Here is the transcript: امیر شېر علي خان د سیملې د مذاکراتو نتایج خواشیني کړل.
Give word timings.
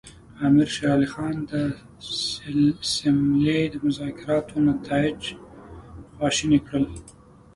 امیر 0.47 0.69
شېر 0.75 0.89
علي 0.95 1.07
خان 1.13 1.35
د 1.51 1.51
سیملې 2.93 3.61
د 3.71 3.75
مذاکراتو 3.85 4.55
نتایج 4.69 5.21
خواشیني 6.15 6.59
کړل. 6.67 6.85